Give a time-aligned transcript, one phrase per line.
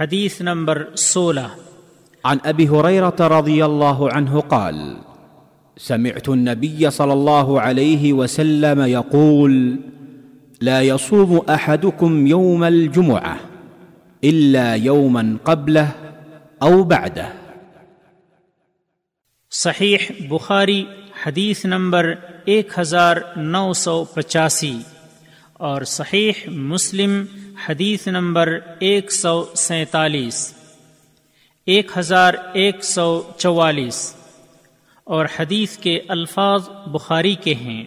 [0.00, 1.48] حدیث نمبر سولہ۔
[2.24, 4.80] عن ابي هريره رضي الله عنه قال
[5.76, 9.76] سمعت النبي صلى الله عليه وسلم يقول
[10.60, 13.36] لا يصوم احدكم يوم الجمعه
[14.24, 15.88] الا يوما قبله
[16.62, 17.28] او بعده
[19.50, 19.98] صحیح
[20.28, 20.84] بخاری
[21.26, 22.14] حدیث نمبر
[22.44, 24.78] ایک ہزار نو سو پچاسی
[25.52, 27.24] اور صحیح مسلم
[27.68, 30.54] حدیث نمبر ایک سو سینتالیس،
[31.66, 34.14] ایک ہزار ایک سو چوالیس،
[35.04, 37.84] اور حدیث کے الفاظ بخاری کے ہیں۔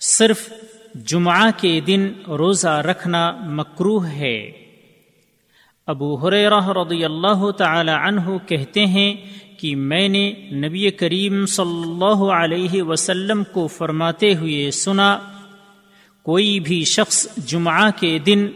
[0.00, 0.52] صرف
[0.94, 4.50] جمعہ کے دن روزہ رکھنا مکروح ہے۔
[5.86, 9.14] ابو حریرہ رضی اللہ تعالی عنہ کہتے ہیں
[9.58, 15.18] کہ میں نے نبی کریم صلی اللہ علیہ وسلم کو فرماتے ہوئے سنا
[16.22, 18.46] کوئی بھی شخص جمعہ کے دن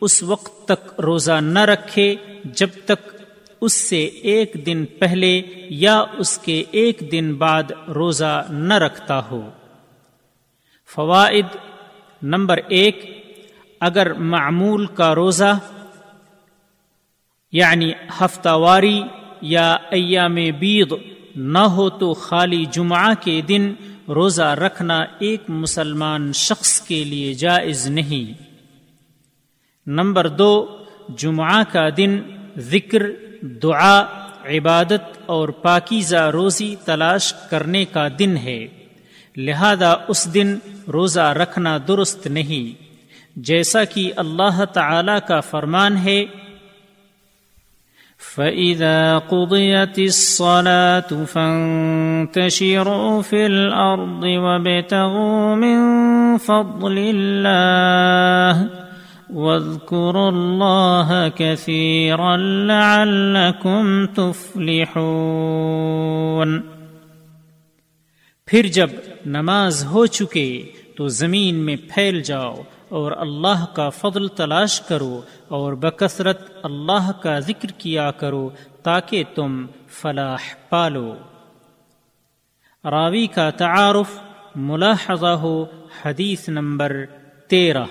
[0.00, 3.14] اس وقت تک روزہ نہ رکھے جب تک
[3.60, 9.50] اس سے ایک دن پہلے یا اس کے ایک دن بعد روزہ نہ رکھتا ہو۔
[10.94, 11.56] فوائد
[12.22, 13.24] نمبر ایک،
[13.80, 15.58] اگر معمول کا روزہ
[17.52, 19.02] یعنی ہفتہ واری
[19.40, 20.92] یا ایام بید
[21.36, 23.74] نہ ہو تو خالی جمعہ کے دن
[24.08, 28.42] روزہ رکھنا ایک مسلمان شخص کے لیے جائز نہیں۔
[29.86, 30.76] نمبر دو،
[31.16, 32.20] جمعہ کا دن
[32.58, 33.02] ذکر،
[33.42, 34.02] دعا،
[34.44, 38.66] عبادت اور پاکیزہ روزی تلاش کرنے کا دن ہے۔
[39.36, 40.58] لہذا اس دن
[40.92, 42.84] روزہ رکھنا درست نہیں۔
[43.36, 46.24] جیسا کہ اللہ تعالی کا فرمان ہے
[48.34, 55.78] فَإِذَا قُضِيَتِ الصَّلَاةُ فَانْتَشِرُوا فِي الْأَرْضِ وَابْتَغُوا مِنْ
[56.38, 58.70] فَضْلِ اللَّهِ
[59.30, 66.60] واذكروا الله كثيرا لعلكم تفلحون
[68.46, 68.90] پھر جب
[69.26, 70.62] نماز ہو چکے
[70.96, 72.54] تو زمین میں پھیل جاؤ
[72.94, 78.50] اور اللہ کا فضل تلاش کرو اور بکثرت اللہ کا ذکر کیا کرو
[78.82, 81.14] تاکہ تم فلاح پالو۔
[82.84, 84.18] راوی کا تعارف
[84.54, 85.64] ملاحظہ ہو
[86.04, 86.96] حدیث نمبر
[87.48, 87.84] تیرہ۔